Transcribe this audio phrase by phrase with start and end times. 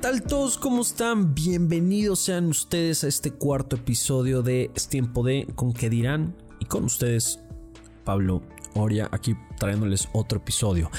[0.00, 0.58] tal todos?
[0.58, 1.34] ¿Cómo están?
[1.34, 6.66] Bienvenidos sean ustedes a este cuarto episodio de Es tiempo de Con qué dirán y
[6.66, 7.40] con ustedes
[8.04, 8.42] Pablo
[8.74, 10.90] Oria aquí trayéndoles otro episodio.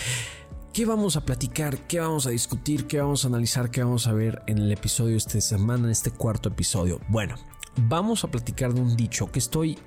[0.74, 1.78] ¿Qué vamos a platicar?
[1.88, 2.88] ¿Qué vamos a discutir?
[2.88, 3.70] ¿Qué vamos a analizar?
[3.70, 7.00] ¿Qué vamos a ver en el episodio de esta semana, en este cuarto episodio?
[7.08, 7.36] Bueno,
[7.76, 9.78] vamos a platicar de un dicho que estoy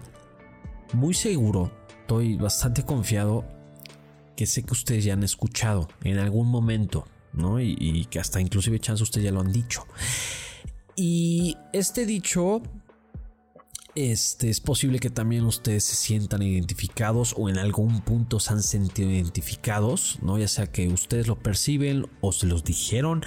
[0.93, 3.45] muy seguro, estoy bastante confiado
[4.37, 7.61] que sé que ustedes ya han escuchado en algún momento ¿no?
[7.61, 9.87] Y, que hasta inclusive chance ustedes ya lo han dicho.
[10.97, 12.63] Y este dicho
[13.95, 18.63] este, es posible que también ustedes se sientan identificados o en algún punto se han
[18.63, 20.39] sentido identificados, ¿no?
[20.39, 23.25] Ya sea que ustedes lo perciben o se los dijeron.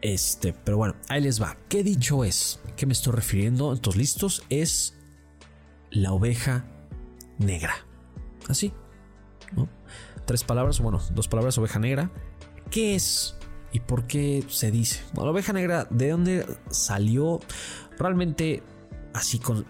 [0.00, 1.56] Este, pero bueno, ahí les va.
[1.68, 2.60] ¿Qué dicho es?
[2.76, 3.72] ¿Qué me estoy refiriendo?
[3.72, 4.98] Entonces, listos, es
[5.90, 6.64] la oveja
[7.38, 7.86] negra.
[8.48, 8.72] Así.
[10.26, 12.10] Tres palabras, bueno, dos palabras, oveja negra.
[12.72, 13.36] ¿Qué es
[13.70, 15.02] y por qué se dice?
[15.12, 17.38] Bueno, la oveja negra, ¿de dónde salió?
[17.98, 18.62] Realmente,
[19.12, 19.66] así con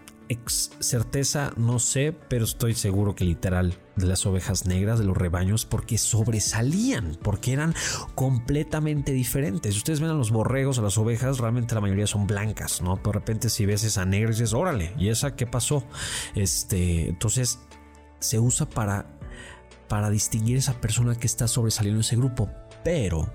[0.46, 5.66] certeza no sé, pero estoy seguro que literal de las ovejas negras, de los rebaños,
[5.66, 7.74] porque sobresalían, porque eran
[8.14, 9.74] completamente diferentes.
[9.74, 13.00] Si ustedes ven a los borregos, a las ovejas, realmente la mayoría son blancas, ¿no?
[13.04, 15.84] De repente si ves esa negra dices, órale, ¿y esa qué pasó?
[16.36, 17.58] Este, entonces
[18.20, 19.18] se usa para,
[19.88, 22.48] para distinguir esa persona que está sobresaliendo ese grupo
[22.84, 23.28] pero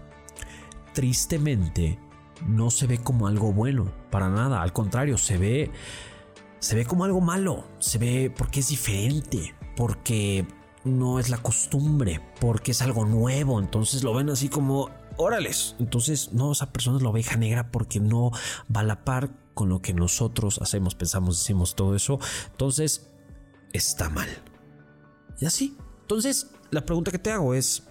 [0.93, 1.99] tristemente
[2.47, 5.71] no se ve como algo bueno, para nada, al contrario, se ve
[6.59, 10.47] se ve como algo malo, se ve porque es diferente, porque
[10.83, 15.75] no es la costumbre, porque es algo nuevo, entonces lo ven así como órales.
[15.79, 18.31] Entonces, no, esa persona es la oveja negra porque no
[18.75, 22.19] va a la par con lo que nosotros hacemos, pensamos, decimos todo eso.
[22.51, 23.09] Entonces,
[23.73, 24.29] está mal.
[25.39, 25.77] Y así.
[26.01, 27.87] Entonces, la pregunta que te hago es,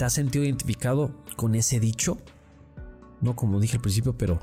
[0.00, 2.16] ¿Te has sentido identificado con ese dicho?
[3.20, 4.40] No como dije al principio, pero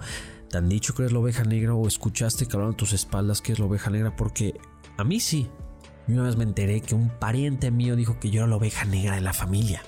[0.52, 3.54] ¿te han dicho que eres la oveja negra o escuchaste que hablaron tus espaldas que
[3.54, 4.16] es la oveja negra?
[4.16, 4.54] Porque
[4.98, 5.50] a mí sí.
[6.08, 9.16] una vez me enteré que un pariente mío dijo que yo era la oveja negra
[9.16, 9.82] de la familia.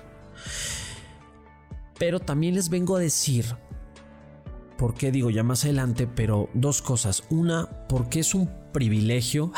[2.00, 3.46] Pero también les vengo a decir,
[4.76, 6.08] ¿por qué digo ya más adelante?
[6.08, 7.26] Pero dos cosas.
[7.30, 9.54] Una, porque es un privilegio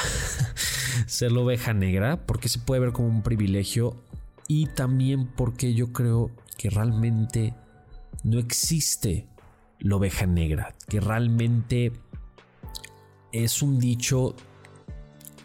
[1.08, 4.11] ser la oveja negra, porque se puede ver como un privilegio
[4.54, 7.56] y también porque yo creo que realmente
[8.26, 9.30] no existe
[9.80, 11.94] la oveja negra, que realmente
[13.32, 14.36] es un dicho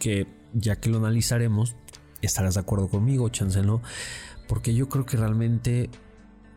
[0.00, 1.77] que ya que lo analizaremos,
[2.21, 3.81] estarás de acuerdo conmigo, chance no,
[4.49, 5.88] porque yo creo que realmente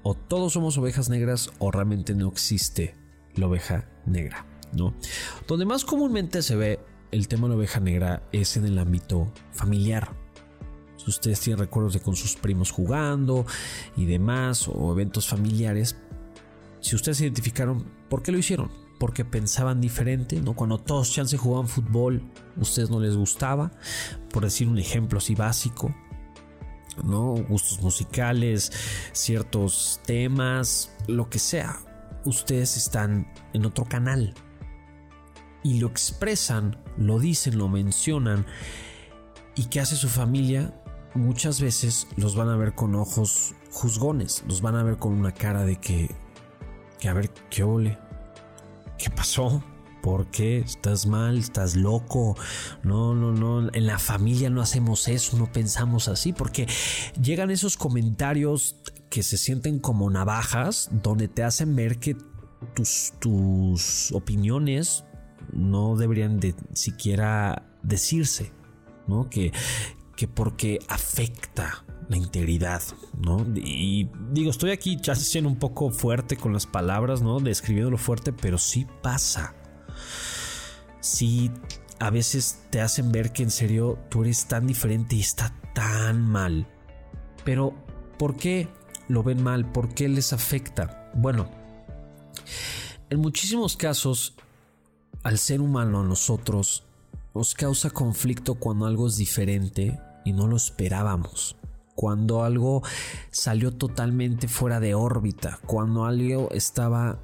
[0.01, 2.95] o todos somos ovejas negras o realmente no existe
[3.35, 4.95] la oveja negra, ¿no?
[5.47, 6.79] Donde más comúnmente se ve
[7.11, 10.15] el tema de la oveja negra es en el ámbito familiar
[10.99, 13.45] si ustedes tienen recuerdos de con sus primos jugando
[13.95, 15.95] y demás, o eventos familiares,
[16.81, 18.69] si ustedes se identificaron, ¿por qué lo hicieron?
[18.99, 20.53] Porque pensaban diferente, ¿no?
[20.53, 22.21] Cuando todos chance jugaban fútbol,
[22.57, 23.71] ustedes no les gustaba,
[24.29, 25.95] por decir un ejemplo así básico,
[27.01, 27.35] ¿no?
[27.47, 28.71] Gustos musicales,
[29.13, 31.79] ciertos temas, lo que sea.
[32.25, 34.33] Ustedes están en otro canal
[35.63, 38.45] y lo expresan, lo dicen, lo mencionan.
[39.55, 40.73] ¿Y qué hace su familia?
[41.15, 45.33] Muchas veces los van a ver con ojos juzgones, los van a ver con una
[45.33, 46.09] cara de que,
[46.99, 47.97] que a ver, ¿qué ole?
[48.97, 49.63] ¿Qué pasó?
[50.01, 50.59] ¿Por qué?
[50.59, 51.37] ¿Estás mal?
[51.37, 52.37] ¿Estás loco?
[52.83, 53.69] No, no, no.
[53.73, 56.67] En la familia no hacemos eso, no pensamos así, porque
[57.21, 58.77] llegan esos comentarios
[59.09, 62.15] que se sienten como navajas, donde te hacen ver que
[62.73, 65.03] tus, tus opiniones
[65.51, 68.51] no deberían de siquiera decirse,
[69.07, 69.29] ¿no?
[69.29, 69.51] Que,
[70.19, 72.83] que porque afecta la integridad,
[73.17, 73.47] ¿no?
[73.55, 77.39] Y digo, estoy aquí ya siendo un poco fuerte con las palabras, ¿no?
[77.39, 79.55] Describiendo lo fuerte, pero sí pasa.
[80.99, 81.49] Sí,
[82.01, 86.21] a veces te hacen ver que en serio tú eres tan diferente y está tan
[86.21, 86.67] mal.
[87.45, 87.73] Pero,
[88.17, 88.67] ¿por qué
[89.07, 89.71] lo ven mal?
[89.71, 91.09] ¿Por qué les afecta?
[91.15, 91.49] Bueno,
[93.09, 94.35] en muchísimos casos,
[95.23, 96.83] al ser humano, nosotros,
[97.33, 99.97] nos causa conflicto cuando algo es diferente
[100.29, 101.57] y no lo esperábamos.
[101.95, 102.83] Cuando algo
[103.31, 107.19] salió totalmente fuera de órbita, cuando algo estaba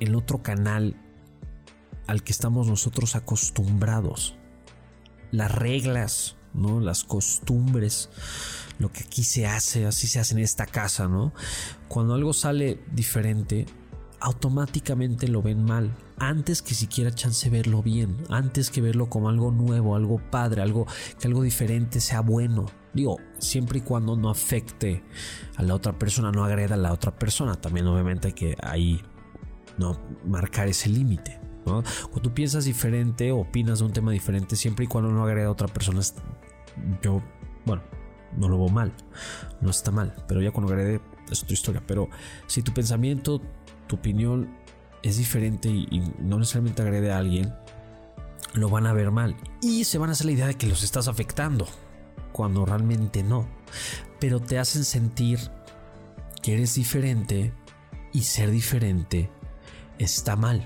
[0.00, 0.96] en otro canal
[2.08, 4.34] al que estamos nosotros acostumbrados.
[5.30, 6.80] Las reglas, ¿no?
[6.80, 8.10] Las costumbres,
[8.78, 11.32] lo que aquí se hace, así se hace en esta casa, ¿no?
[11.86, 13.66] Cuando algo sale diferente,
[14.20, 19.50] automáticamente lo ven mal, antes que siquiera chance verlo bien, antes que verlo como algo
[19.50, 20.86] nuevo, algo padre, algo
[21.18, 22.66] que algo diferente sea bueno.
[22.92, 25.04] Digo, siempre y cuando no afecte
[25.56, 27.54] a la otra persona, no agreda a la otra persona.
[27.54, 29.02] También obviamente hay que ahí
[29.76, 31.40] no marcar ese límite.
[31.64, 35.50] Cuando tú piensas diferente opinas de un tema diferente, siempre y cuando no agreda a
[35.50, 36.00] otra persona,
[37.02, 37.22] yo,
[37.66, 37.82] bueno,
[38.36, 38.92] no lo veo mal,
[39.60, 41.00] no está mal, pero ya cuando agrede
[41.30, 41.82] es otra historia.
[41.86, 42.08] Pero
[42.46, 43.42] si tu pensamiento,
[43.88, 44.56] tu opinión
[45.02, 47.52] es diferente y, no necesariamente agrede a alguien,
[48.54, 50.82] lo van a ver mal y se van a hacer la idea de que los
[50.82, 51.66] estás afectando
[52.32, 53.48] cuando realmente no.
[54.20, 55.38] Pero te hacen sentir
[56.42, 57.52] que eres diferente
[58.12, 59.30] y ser diferente
[59.98, 60.64] está mal.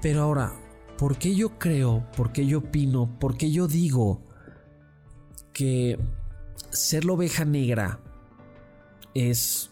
[0.00, 0.52] Pero ahora,
[0.98, 4.22] ¿por qué yo creo, por qué yo opino, por qué yo digo
[5.52, 5.98] que
[6.70, 8.00] ser la oveja negra
[9.14, 9.70] es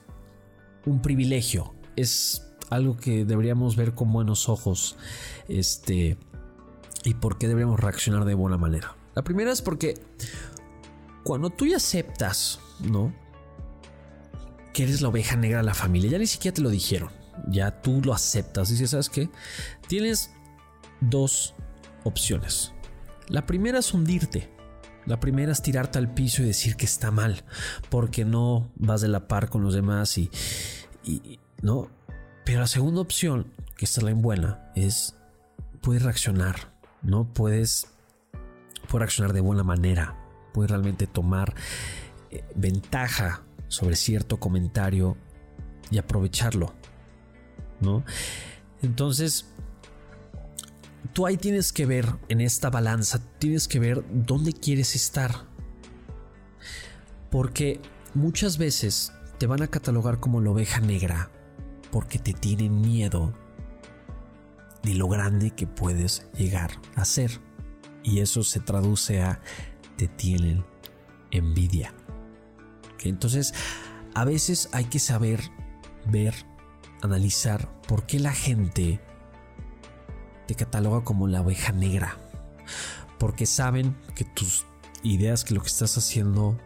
[0.86, 1.74] un privilegio?
[1.96, 4.96] Es algo que deberíamos ver con buenos ojos.
[5.48, 6.16] Este.
[7.04, 8.96] Y por qué deberíamos reaccionar de buena manera.
[9.14, 10.00] La primera es porque
[11.24, 13.12] cuando tú ya aceptas, ¿no?
[14.72, 17.10] Que eres la oveja negra de la familia, ya ni siquiera te lo dijeron,
[17.48, 18.70] ya tú lo aceptas.
[18.70, 19.28] Y ¿sabes qué?
[19.88, 20.30] Tienes
[21.00, 21.54] dos
[22.04, 22.72] opciones.
[23.28, 24.50] La primera es hundirte.
[25.04, 27.44] La primera es tirarte al piso y decir que está mal,
[27.90, 30.30] porque no vas de la par con los demás y
[31.60, 31.88] no.
[32.44, 35.16] Pero la segunda opción, que está la en buena, es
[35.80, 36.72] puedes reaccionar,
[37.02, 37.88] no puedes,
[38.88, 40.16] puedes reaccionar de buena manera,
[40.52, 41.54] puede realmente tomar
[42.30, 45.16] eh, ventaja sobre cierto comentario
[45.90, 46.72] y aprovecharlo,
[47.80, 48.04] ¿no?
[48.82, 49.46] Entonces,
[51.12, 55.46] tú ahí tienes que ver en esta balanza, tienes que ver dónde quieres estar.
[57.30, 57.80] Porque
[58.14, 61.30] muchas veces te van a catalogar como la oveja negra
[61.92, 63.32] porque te tienen miedo
[64.82, 67.40] de lo grande que puedes llegar a ser.
[68.02, 69.40] Y eso se traduce a
[69.96, 70.64] te tienen
[71.30, 71.94] envidia.
[73.04, 73.54] Entonces,
[74.14, 75.40] a veces hay que saber
[76.06, 76.34] ver,
[77.02, 79.00] analizar por qué la gente
[80.46, 82.16] te cataloga como la oveja negra.
[83.18, 84.66] Porque saben que tus
[85.02, 86.58] ideas, que lo que estás haciendo,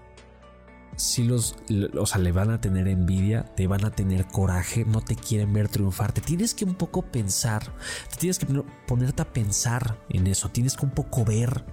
[0.97, 1.57] si los,
[1.99, 5.53] o sea, le van a tener envidia, te van a tener coraje, no te quieren
[5.53, 6.13] ver triunfar.
[6.13, 7.75] Te tienes que un poco pensar,
[8.11, 8.47] te tienes que
[8.87, 11.65] ponerte a pensar en eso, tienes que un poco ver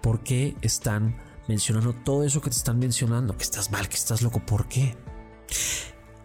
[0.00, 1.16] ¿Por qué están
[1.46, 3.36] mencionando todo eso que te están mencionando?
[3.36, 4.96] Que estás mal, que estás loco, ¿por qué?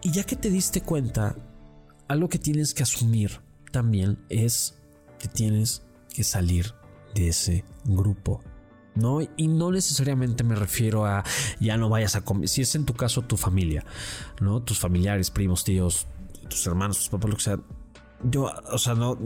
[0.02, 1.36] Y ya que te diste cuenta,
[2.08, 3.40] algo que tienes que asumir
[3.72, 4.74] también es
[5.18, 5.82] que tienes
[6.14, 6.74] que salir
[7.14, 8.42] de ese grupo.
[8.96, 9.20] ¿No?
[9.36, 11.24] Y no necesariamente me refiero a
[11.60, 13.84] ya no vayas a comer, si es en tu caso tu familia,
[14.40, 14.62] ¿no?
[14.62, 16.06] Tus familiares, primos, tíos,
[16.48, 17.58] tus hermanos, tus papás, lo que sea,
[18.22, 19.18] yo, o sea, no,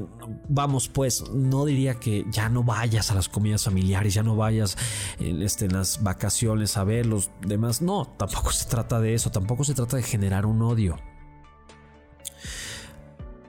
[0.48, 4.76] vamos, pues, no diría que ya no vayas a las comidas familiares, ya no vayas
[5.18, 7.82] en, este, las vacaciones a ver los demás.
[7.82, 10.96] No, tampoco se trata de eso, tampoco se trata de generar un odio.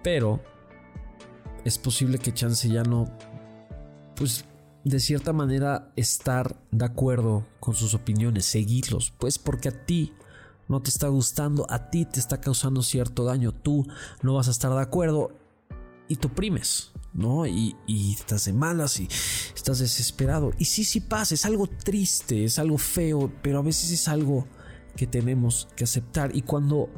[0.04, 0.42] Pero
[1.66, 3.12] es posible que Chance ya no,
[4.16, 4.46] pues,
[4.84, 10.14] de cierta manera estar de acuerdo con sus opiniones, seguirlos, pues porque a ti
[10.68, 13.86] no te está gustando, a ti te está causando cierto daño, tú
[14.22, 15.32] no vas a estar de acuerdo
[16.08, 17.46] y te oprimes, ¿no?
[17.46, 19.08] Y, estás de malas y
[19.56, 20.52] estás desesperado.
[20.58, 24.48] Y sí, sí pasa, es algo triste, es algo feo, pero a veces es algo
[24.96, 26.36] que tenemos que aceptar.
[26.36, 26.90] Y cuando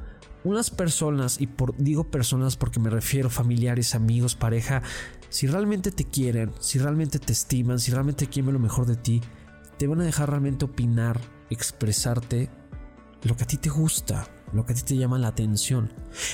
[0.44, 4.82] unas personas, y por, digo personas porque me refiero familiares, amigos, pareja,
[5.30, 9.22] si realmente te quieren, si realmente te estiman, si realmente quieren lo mejor de ti,
[9.78, 11.20] te van a dejar realmente opinar,
[11.50, 12.50] expresarte
[13.24, 15.92] lo que a ti te gusta, lo que a ti te llama la atención.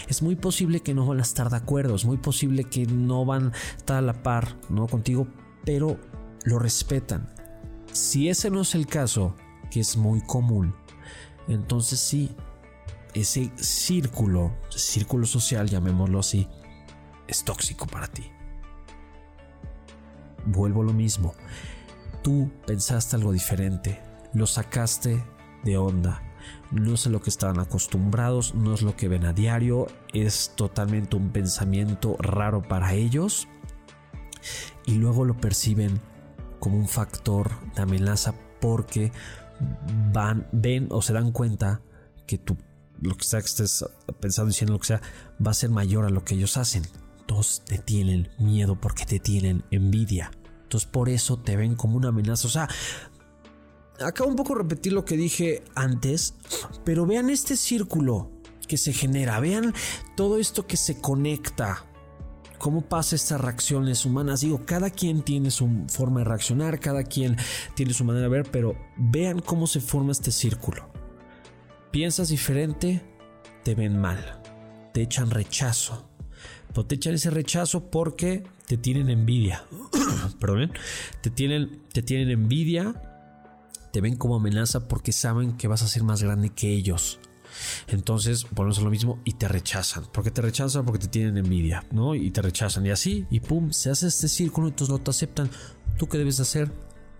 [0.07, 3.25] Es muy posible que no van a estar de acuerdo, es muy posible que no
[3.25, 4.87] van a estar a la par ¿no?
[4.87, 5.27] contigo,
[5.65, 5.99] pero
[6.43, 7.29] lo respetan.
[7.91, 9.35] Si ese no es el caso,
[9.71, 10.75] que es muy común,
[11.47, 12.35] entonces sí,
[13.13, 16.47] ese círculo, círculo social, llamémoslo así,
[17.27, 18.31] es tóxico para ti.
[20.45, 21.33] Vuelvo a lo mismo.
[22.23, 24.01] Tú pensaste algo diferente,
[24.33, 25.23] lo sacaste
[25.63, 26.21] de onda,
[26.71, 31.15] no es lo que estaban acostumbrados, no es lo que ven a diario, es totalmente
[31.15, 33.47] un pensamiento raro para ellos
[34.85, 35.99] y luego lo perciben
[36.59, 39.11] como un factor de amenaza porque
[40.11, 41.81] van, ven o se dan cuenta
[42.27, 42.57] que tú,
[43.01, 43.85] lo que sea que estés
[44.19, 45.01] pensando, diciendo lo que sea,
[45.45, 46.83] va a ser mayor a lo que ellos hacen.
[47.21, 50.31] Entonces te tienen miedo porque te tienen envidia.
[50.63, 52.47] Entonces por eso te ven como una amenaza.
[52.47, 52.67] O sea,
[53.99, 56.35] acabo un poco de repetir lo que dije antes,
[56.83, 58.31] pero vean este círculo
[58.67, 59.73] que se genera, vean
[60.15, 61.85] todo esto que se conecta
[62.59, 64.41] cómo pasa estas reacciones humanas.
[64.41, 67.37] Digo, cada quien tiene su forma de reaccionar, cada quien
[67.73, 70.98] tiene su manera de ver, pero vean cómo se forma este círculo.
[71.91, 73.01] Piensas diferente,
[73.63, 74.41] te ven mal,
[74.93, 76.07] te echan rechazo.
[76.67, 79.65] Pero te echan ese rechazo porque te tienen envidia.
[80.39, 80.71] Perdón,
[81.21, 82.93] te tienen, te tienen envidia,
[83.91, 87.19] te ven como amenaza porque saben que vas a ser más grande que ellos.
[87.87, 90.05] Entonces, volvemos a lo mismo y te rechazan.
[90.05, 90.85] ¿Por qué te rechazan?
[90.85, 92.13] Porque te tienen envidia, ¿no?
[92.13, 92.85] Y te rechazan.
[92.85, 95.49] Y así, y pum, se hace este círculo, entonces no te aceptan.
[95.97, 96.71] ¿Tú qué debes hacer?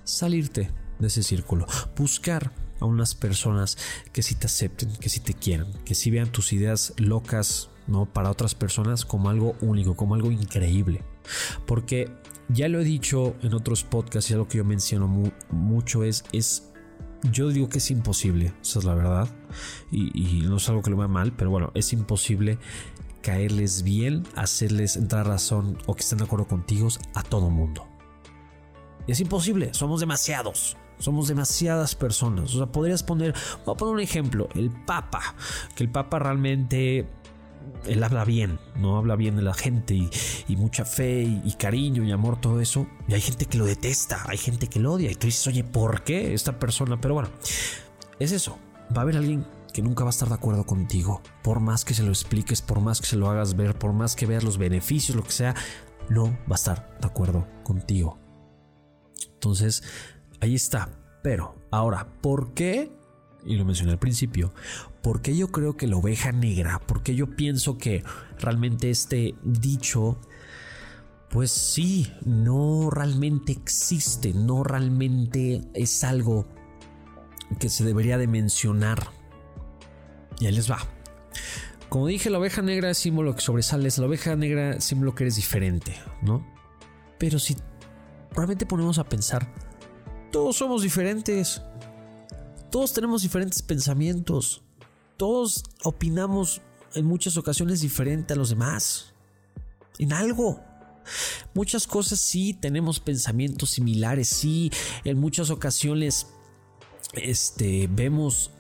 [0.04, 1.66] Salirte de ese círculo.
[1.98, 3.78] Buscar a unas personas
[4.14, 8.06] que sí te acepten, que sí te quieran, que sí vean tus ideas locas, ¿no?
[8.06, 11.04] Para otras personas como algo único, como algo increíble.
[11.66, 12.12] Porque
[12.50, 15.08] ya lo he dicho en otros podcasts y algo que yo menciono
[15.52, 16.70] mucho es, es
[17.24, 19.28] yo digo que es imposible, esa es la verdad.
[19.92, 22.58] Y, no es algo que lo vea mal, pero bueno, es imposible
[23.22, 27.88] caerles bien, hacerles entrar razón o que estén de acuerdo contigo a todo mundo.
[29.08, 30.78] Es imposible, somos demasiados.
[31.00, 32.54] Somos demasiadas personas.
[32.54, 33.34] O sea, podrías poner,
[33.66, 35.36] voy a poner un ejemplo, el Papa,
[35.76, 37.08] que el Papa realmente
[37.86, 42.12] él habla bien, no habla bien de la gente y, mucha fe y, cariño y
[42.12, 42.88] amor, todo eso.
[43.08, 45.12] Y hay gente que lo detesta, hay gente que lo odia.
[45.12, 47.00] Y tú dices, oye, ¿por qué esta persona?
[47.00, 47.30] Pero bueno,
[48.20, 48.58] es eso.
[48.96, 51.22] Va a haber alguien que nunca va a estar de acuerdo contigo.
[51.44, 54.16] Por más que se lo expliques, por más que se lo hagas ver, por más
[54.16, 55.56] que veas los beneficios, lo que sea,
[56.10, 58.18] no va a estar de acuerdo contigo.
[59.34, 59.84] Entonces,
[60.42, 60.90] ahí está.
[61.22, 62.92] Pero, ahora, ¿por qué
[63.46, 64.54] y lo mencioné al principio,
[65.02, 66.80] ¿por qué yo creo que la oveja negra?
[66.80, 68.04] ¿Por qué yo pienso que
[68.40, 70.20] realmente este dicho,
[71.30, 76.46] pues sí, no realmente existe, no realmente es algo
[77.60, 79.08] que se debería de mencionar?
[80.40, 80.80] Y ahí les va.
[81.90, 85.38] Como dije, la oveja negra es símbolo que sobresales, la oveja negra símbolo que eres
[85.38, 86.46] diferente, ¿no?
[87.18, 87.58] Pero si
[88.32, 89.52] realmente ponemos a pensar,
[90.32, 91.62] todos somos diferentes.
[92.72, 94.64] Todos tenemos diferentes pensamientos.
[95.18, 96.62] Todos opinamos
[96.96, 99.14] en muchas ocasiones diferente a los demás.
[99.98, 100.62] En algo.
[101.54, 104.30] Muchas cosas sí tenemos pensamientos similares.
[104.30, 104.72] Sí,
[105.04, 106.28] en muchas ocasiones
[107.14, 108.52] este, vemos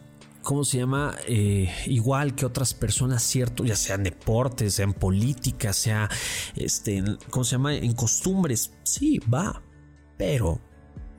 [0.41, 1.15] ¿cómo se llama?
[1.27, 6.09] Eh, igual que otras personas, cierto, ya sean deportes, sean política, sea,
[6.55, 7.75] este, ¿cómo se llama?
[7.75, 9.61] En costumbres, sí, va.
[10.17, 10.59] Pero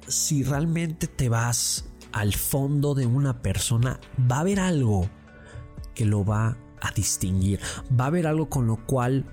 [0.07, 5.09] si realmente te vas al fondo de una persona, va a haber algo
[5.95, 7.61] que lo va a distinguir.
[7.99, 9.25] Va a haber algo con lo cual,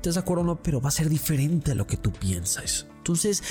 [0.00, 2.86] te de acuerdo o no, pero va a ser diferente a lo que tú piensas.
[2.98, 3.42] Entonces,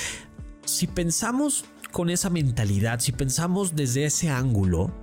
[0.65, 4.93] si pensamos con esa mentalidad, si pensamos desde ese ángulo,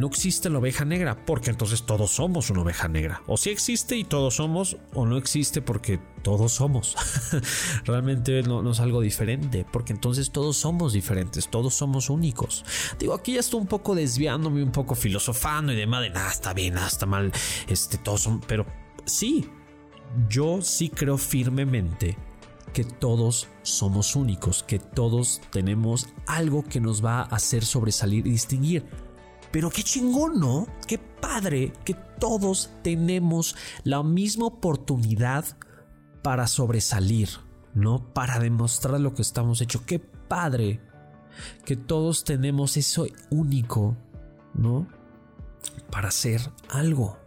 [0.00, 3.22] no existe la oveja negra, porque entonces todos somos una oveja negra.
[3.26, 6.96] O si existe y todos somos, o no existe porque todos somos.
[7.84, 12.64] Realmente no, es algo diferente, porque entonces todos somos diferentes, todos somos únicos.
[12.98, 16.54] Digo, aquí ya estoy un poco desviándome, un poco filosofando y demás de nada, está
[16.54, 17.30] bien, nada, está mal,
[17.68, 18.64] este, todos son, pero
[19.04, 19.50] sí,
[20.30, 22.16] yo sí creo firmemente
[22.72, 28.30] que todos somos únicos, que todos tenemos algo que nos va a hacer sobresalir y
[28.30, 29.09] distinguir.
[29.50, 30.66] Pero qué chingón, ¿no?
[30.86, 35.44] Qué padre que todos tenemos la misma oportunidad
[36.22, 37.28] para sobresalir,
[37.74, 38.12] ¿no?
[38.12, 39.82] Para demostrar lo que estamos hechos.
[39.82, 40.80] Qué padre
[41.64, 43.96] que todos tenemos eso único,
[44.54, 44.86] ¿no?
[45.90, 47.18] Para hacer algo.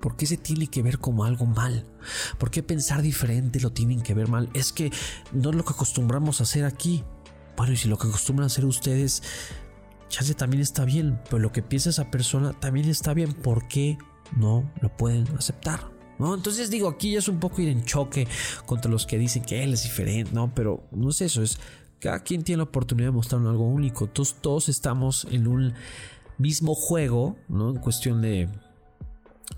[0.00, 1.86] ¿Por qué se tiene que ver como algo mal?
[2.38, 4.50] ¿Por qué pensar diferente lo tienen que ver mal?
[4.52, 4.90] Es que
[5.32, 7.04] no es lo que acostumbramos a hacer aquí.
[7.56, 9.22] Bueno, y si lo que acostumbran a hacer ustedes
[10.12, 13.32] chance también está bien, pero lo que piensa esa persona también está bien.
[13.32, 13.98] ¿Por qué
[14.36, 15.90] no lo pueden aceptar?
[16.18, 16.34] ¿No?
[16.34, 18.28] Entonces digo, aquí ya es un poco ir en choque
[18.66, 20.54] contra los que dicen que él es diferente, ¿no?
[20.54, 21.58] Pero no es eso, es
[21.98, 24.06] cada quien tiene la oportunidad de mostrar algo único.
[24.06, 25.74] Todos, todos estamos en un
[26.38, 27.70] mismo juego, ¿no?
[27.70, 28.48] En cuestión de,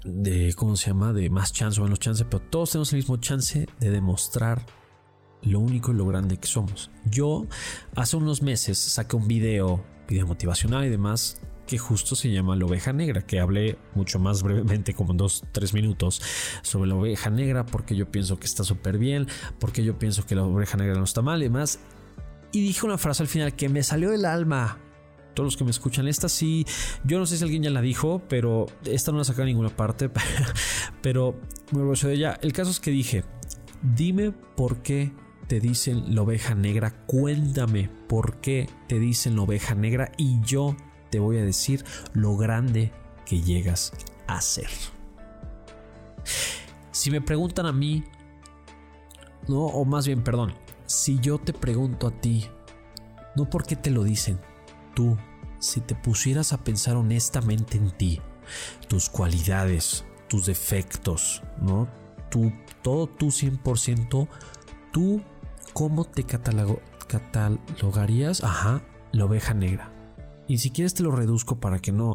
[0.04, 1.12] de, ¿cómo se llama?
[1.12, 4.64] De más chance o menos chance, pero todos tenemos el mismo chance de demostrar
[5.42, 6.90] lo único y lo grande que somos.
[7.04, 7.46] Yo
[7.96, 12.66] hace unos meses saqué un video video motivacional y demás que justo se llama La
[12.66, 16.20] Oveja Negra, que hablé mucho más brevemente, como en dos, tres minutos,
[16.62, 19.26] sobre la oveja negra, porque yo pienso que está súper bien,
[19.58, 21.78] porque yo pienso que la oveja negra no está mal y demás.
[22.52, 24.78] Y dije una frase al final que me salió del alma.
[25.34, 26.64] Todos los que me escuchan, esta sí,
[27.04, 29.70] yo no sé si alguien ya la dijo, pero esta no la saca en ninguna
[29.70, 30.08] parte,
[31.02, 31.40] pero
[31.72, 32.38] me orgullo de ella.
[32.40, 33.24] El caso es que dije,
[33.82, 35.12] dime por qué
[35.46, 40.76] te dicen la oveja negra, cuéntame por qué te dicen la oveja negra y yo
[41.10, 42.92] te voy a decir lo grande
[43.26, 43.92] que llegas
[44.26, 44.68] a ser.
[46.90, 48.04] Si me preguntan a mí,
[49.48, 50.54] no, o más bien, perdón,
[50.86, 52.48] si yo te pregunto a ti,
[53.36, 54.38] no porque te lo dicen,
[54.94, 55.16] tú,
[55.58, 58.20] si te pusieras a pensar honestamente en ti,
[58.88, 61.88] tus cualidades, tus defectos, ¿no?
[62.82, 64.28] Todo tú 100%,
[64.92, 65.22] tú,
[65.74, 68.42] ¿cómo te catalogarías?
[68.42, 69.92] Ajá, la oveja negra.
[70.48, 72.14] Y si quieres te lo reduzco para que no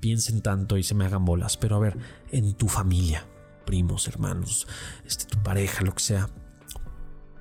[0.00, 1.58] piensen tanto y se me hagan bolas.
[1.58, 1.98] Pero a ver,
[2.30, 3.26] en tu familia,
[3.66, 4.66] primos, hermanos,
[5.06, 6.30] este, tu pareja, lo que sea,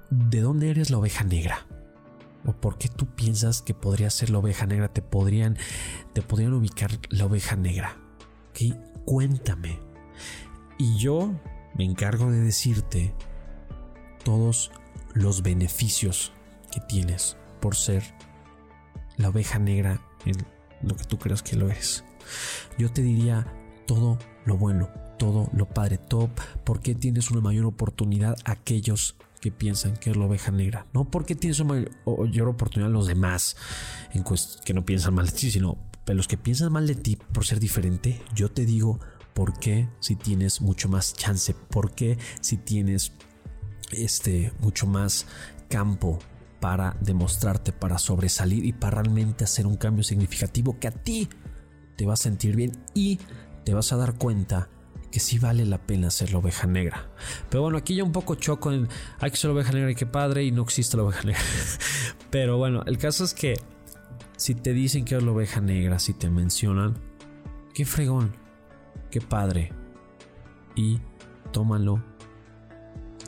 [0.10, 1.66] ¿de dónde eres la oveja negra?
[2.46, 4.88] ¿O por qué tú piensas que podría ser la oveja negra?
[4.88, 5.58] Te podrían,
[6.14, 7.98] te podrían ubicar la oveja negra.
[8.50, 8.76] ¿Ok?
[9.06, 9.80] Cuéntame.
[10.80, 11.32] Y yo
[11.76, 13.14] me encargo de decirte
[14.24, 14.72] todos
[15.14, 16.32] los beneficios
[16.72, 18.04] que tienes por ser
[19.18, 20.38] la oveja negra en
[20.82, 22.04] lo que tú creas que lo eres.
[22.78, 23.46] Yo te diría
[23.86, 26.30] todo lo bueno, todo lo padre, todo
[26.64, 30.86] porque tienes una mayor oportunidad aquellos que piensan que es la oveja negra.
[30.94, 33.58] No porque tienes una mayor oportunidad los demás
[34.14, 34.24] en
[34.64, 35.78] que no piensan mal de ti, sino
[36.14, 39.00] los que piensan mal de ti por ser diferente, yo te digo
[39.34, 43.14] por qué si tienes mucho más chance, por qué si tienes
[43.94, 45.26] este mucho más
[45.70, 46.20] campo
[46.60, 51.28] para demostrarte, para sobresalir y para realmente hacer un cambio significativo que a ti
[51.96, 53.20] te va a sentir bien y
[53.66, 54.70] te vas a dar cuenta
[55.12, 57.10] que sí vale la pena ser la oveja negra.
[57.50, 58.88] Pero bueno, aquí ya un poco choco en
[59.20, 61.42] hay que ser la oveja negra y qué padre y no existe la oveja negra.
[62.30, 63.56] Pero bueno, el caso es que
[64.38, 66.98] si te dicen que es la oveja negra, si te mencionan,
[67.74, 68.32] qué fregón,
[69.10, 69.74] qué padre.
[70.76, 71.02] Y
[71.52, 72.02] tómalo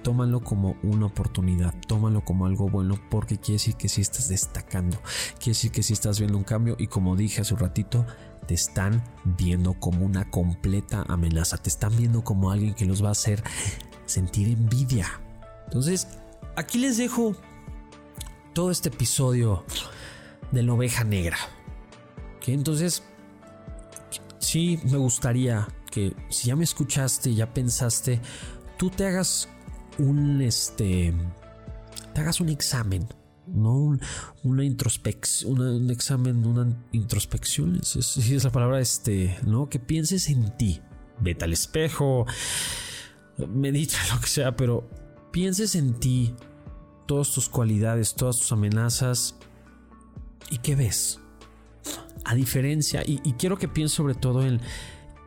[0.03, 4.99] tómalo como una oportunidad, tómalo como algo bueno porque quiere decir que sí estás destacando,
[5.37, 8.05] quiere decir que sí estás viendo un cambio y como dije hace un ratito,
[8.45, 13.09] te están viendo como una completa amenaza, te están viendo como alguien que los va
[13.09, 13.43] a hacer
[14.05, 15.07] sentir envidia.
[15.65, 16.07] Entonces,
[16.55, 17.35] aquí les dejo
[18.53, 19.65] todo este episodio
[20.51, 21.37] de la oveja negra.
[22.41, 23.03] Que entonces,
[24.39, 28.19] sí me gustaría que si ya me escuchaste, ya pensaste,
[28.77, 29.47] tú te hagas
[29.99, 31.13] un este
[32.13, 33.07] te hagas un examen
[33.47, 33.97] no
[34.43, 40.29] una introspección un examen una introspección si es, es, la palabra este no que pienses
[40.29, 40.81] en ti.
[41.19, 42.25] Vete al espejo
[43.37, 44.89] medita lo que sea pero
[45.31, 46.35] pienses en ti
[47.05, 49.35] todas tus cualidades todas tus amenazas
[50.49, 51.19] y qué ves
[52.25, 54.61] a diferencia y, y quiero que pienses sobre todo en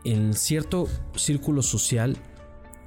[0.05, 2.17] en cierto círculo social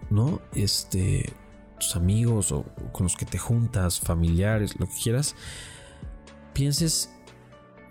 [0.09, 1.33] no este
[1.79, 5.35] tus amigos o con los que te juntas, familiares, lo que quieras,
[6.53, 7.09] pienses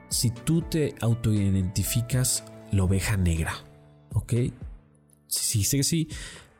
[0.09, 3.55] si tú te autoidentificas la oveja negra,
[4.15, 4.35] ¿ok?
[5.27, 6.09] Sí, sí, sí,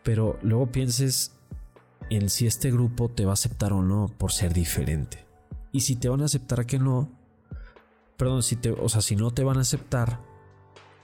[0.03, 1.33] pero luego pienses
[2.11, 5.27] en si este grupo te va a aceptar o no por ser diferente.
[5.73, 7.11] Y si te van a aceptar que no,
[8.17, 10.21] perdón, si te, o sea, si no te van a aceptar,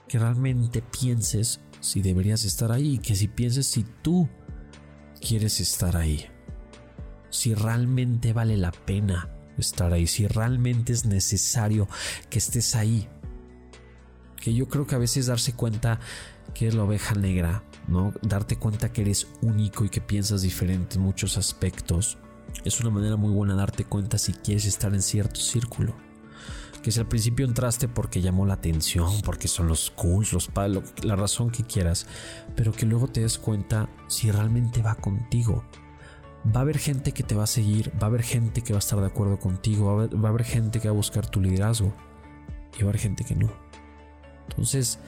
[0.07, 4.27] que realmente pienses si deberías estar ahí, que si pienses si tú
[5.19, 6.25] quieres estar ahí.
[7.29, 11.87] Si realmente vale la pena estar ahí, si realmente es necesario
[12.29, 13.07] que estés ahí.
[14.39, 15.99] Que yo creo que a veces darse cuenta
[16.53, 18.13] que eres la oveja negra, ¿no?
[18.21, 22.17] Darte cuenta que eres único y que piensas diferente en muchos aspectos.
[22.63, 26.04] Es una manera muy buena darte cuenta si quieres estar en cierto círculo
[26.85, 30.83] que si al principio entraste porque llamó la atención, porque son los cools, los palos,
[31.01, 32.05] la razón que quieras,
[32.55, 35.63] pero que luego te des cuenta si realmente va contigo.
[36.55, 38.77] Va a haber gente que te va a seguir, va a haber gente que va
[38.77, 41.91] a estar de acuerdo contigo, va a haber, gente que va a buscar tu liderazgo
[42.77, 43.49] y va a haber gente que no.
[44.49, 44.99] Entonces,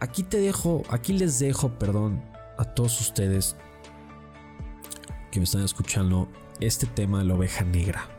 [0.00, 2.24] aquí te dejo, aquí les dejo, perdón,
[2.56, 3.54] a todos ustedes
[5.30, 6.26] que me están escuchando
[6.58, 8.15] este tema de la oveja negra.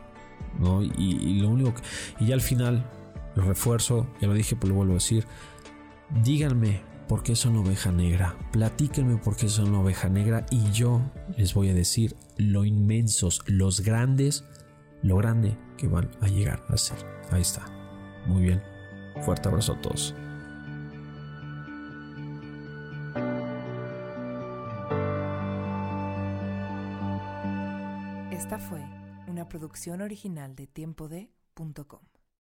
[0.97, 1.73] Y, lo único
[2.19, 2.89] y ya al final
[3.35, 5.25] lo refuerzo, ya lo dije, pero lo vuelvo a decir.
[6.23, 11.01] Díganme por qué son oveja negra, platíquenme por qué son oveja negra y yo
[11.37, 14.43] les voy a decir lo inmensos, los grandes,
[15.03, 16.97] lo grande que van a llegar a ser.
[17.31, 17.65] Ahí está.
[18.25, 18.61] Muy bien.
[19.21, 20.13] Fuerte abrazo a todos.
[28.31, 28.96] Esta fue
[29.47, 32.16] producción original de tiempo de.com.